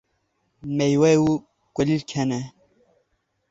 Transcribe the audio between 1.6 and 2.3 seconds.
kulîlk